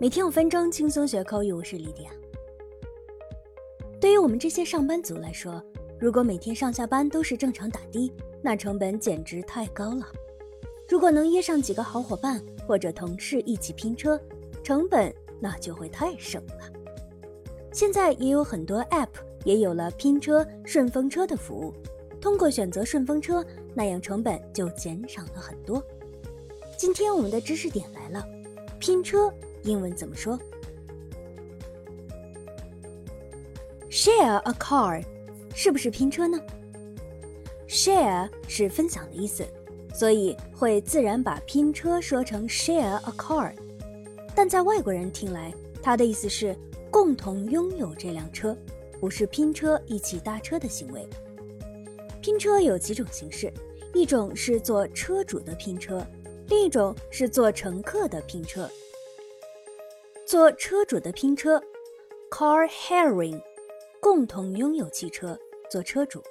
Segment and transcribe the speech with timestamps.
[0.00, 1.52] 每天五分钟，轻松学口语。
[1.52, 2.06] 我是莉迪。
[4.00, 5.60] 对于我们这些上班族来说，
[5.98, 10.06] 如果每天上下班都是正常打的，那成本简直太高了。
[10.88, 14.16] 如果能约上几个好伙伴或者同事一起拼车，
[14.62, 16.70] 成本那就会太省了。
[17.72, 19.08] 现在也有很多 App
[19.42, 21.74] 也有了拼车、顺风车的服务。
[22.20, 23.44] 通过选择顺风车，
[23.74, 25.82] 那样成本就减少了很多。
[26.76, 28.24] 今天我们的知识点来了，
[28.78, 29.28] 拼车。
[29.62, 30.38] 英文怎么说
[33.90, 35.04] ？Share a car，
[35.54, 36.38] 是不是拼车呢
[37.68, 39.46] ？Share 是分享的意思，
[39.94, 43.52] 所以会自然把拼车说成 share a car。
[44.34, 45.52] 但在外国人听来，
[45.82, 46.56] 他的意思是
[46.90, 48.56] 共同拥有这辆车，
[49.00, 51.06] 不是拼车一起搭车的行为。
[52.20, 53.52] 拼车有几种形式，
[53.94, 56.06] 一种是做车主的拼车，
[56.48, 58.68] 另一种是做乘客的拼车。
[60.28, 61.58] 做车主的拼车
[62.30, 63.40] ，car sharing，
[63.98, 65.38] 共同拥有汽车，
[65.70, 66.22] 做车主。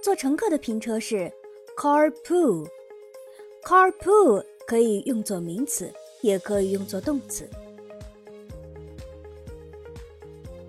[0.00, 1.28] 做乘客的拼车是
[1.76, 7.50] carpool，carpool 可以用作名词，也可以用作动词。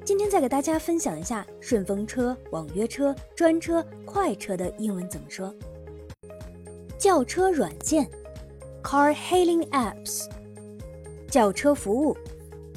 [0.04, 5.54] 今天再给大家分享一下顺风车、网约车、专车、快车的英文怎么说。
[6.98, 8.10] 叫车软件
[8.82, 10.28] ，car hailing apps。
[11.29, 12.17] 叫车服务，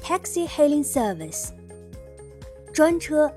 [0.01, 1.49] taxi hailing service；
[2.73, 3.31] 专车，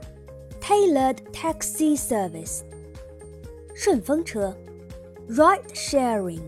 [0.60, 2.62] tailored taxi service；
[3.74, 4.56] 顺风车，
[5.28, 6.40] ride sharing；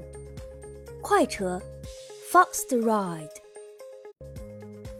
[1.01, 1.61] 快车，
[2.31, 3.29] fast ride。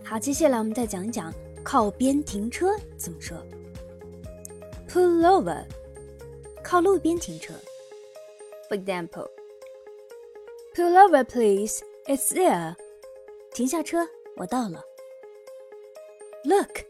[0.05, 3.39] 好，接下来我们再讲一讲靠边停车怎么说，
[4.89, 5.65] pull over，
[6.63, 7.55] 靠路边停车。
[8.69, 12.75] For example，pull over please, it's there。
[13.53, 14.83] 停下车，我到了。
[16.45, 16.81] Look,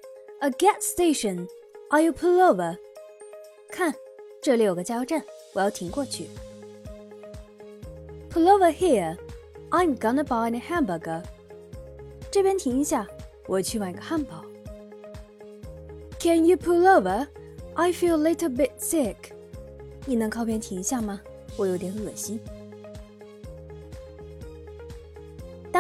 [0.41, 1.47] a gas station.
[1.91, 2.79] Are you pull over?
[3.69, 3.95] 看，
[4.41, 6.29] 这里有个加油站，我要停过去。
[8.31, 9.19] Pull over here.
[9.71, 11.23] I'm gonna buy a hamburger.
[12.31, 13.07] 这边停一下，
[13.47, 14.45] 我去买个汉堡。
[16.19, 17.27] Can you pull over?
[17.75, 19.17] I feel a little bit sick.
[20.07, 21.21] 你能靠边停一下吗？
[21.57, 22.41] 我有点恶心。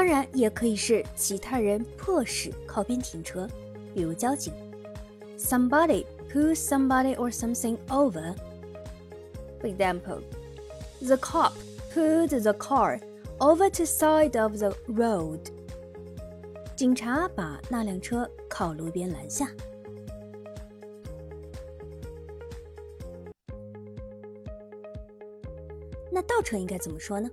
[0.07, 3.45] 当然，也可以是其他人迫使靠边停车，
[3.93, 4.53] 比如交警。
[5.37, 8.33] Somebody pulls somebody or something over.
[9.59, 10.21] For example,
[11.01, 11.51] the cop
[11.93, 13.01] pulled the car
[13.39, 15.41] over to side of the road.
[16.77, 19.51] 警察把那辆车靠路边拦下。
[26.09, 27.29] 那倒车应该怎么说呢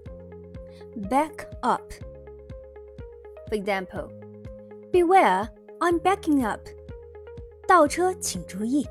[1.09, 1.85] ？Back up.
[3.50, 4.10] For example,
[4.92, 5.48] beware,
[5.80, 6.62] I'm backing up.
[7.68, 8.88] 倒车请注意。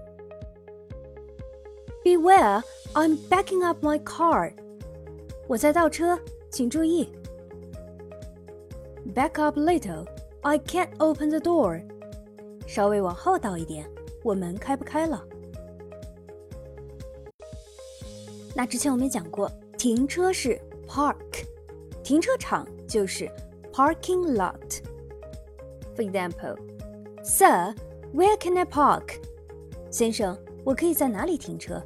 [2.04, 2.62] Beware,
[2.94, 4.52] I'm backing up my car.
[5.46, 6.18] 我在倒车，
[6.50, 7.12] 请注意。
[9.14, 10.06] Back up little,
[10.42, 11.82] I can't open the door.
[12.66, 13.90] 稍微往后倒一点，
[14.22, 15.24] 我门开不开了。
[18.54, 21.44] 那之前我们讲过，停车是 park，
[22.02, 23.30] 停车场就是。
[23.72, 24.80] parking lot.
[25.96, 26.56] For example,
[27.22, 27.74] Sir,
[28.12, 29.20] where can I park?
[29.90, 31.82] 先生，我可以在哪里停车？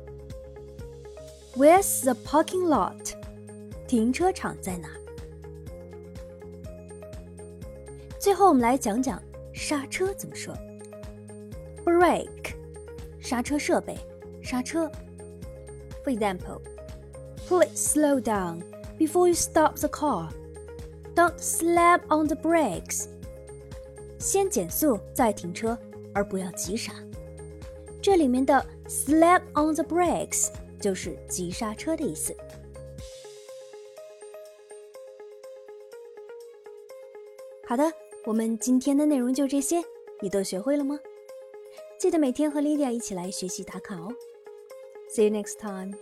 [1.57, 3.15] Where's the parking lot?
[3.87, 4.89] 停车场在哪？
[8.19, 9.21] 最后，我们来讲讲
[9.53, 10.57] 刹车怎么说。
[11.85, 12.55] Brake，
[13.21, 13.99] 刹车设备，
[14.43, 14.91] 刹车。
[16.05, 16.61] For example,
[17.47, 18.63] please slow down
[18.99, 20.31] before you stop the car.
[21.18, 23.08] Don't slap on the brakes。
[24.20, 25.76] 先减速再停车，
[26.14, 26.94] 而不要急刹。
[28.00, 32.38] 这里面的 slap on the brakes 就是急刹车的意思。
[37.66, 37.92] 好的，
[38.24, 39.84] 我们今天的内容就这些，
[40.22, 41.00] 你都学会了吗？
[41.98, 44.14] 记得每天和 Lydia 一起来学习打卡哦。
[45.10, 45.98] See you next time.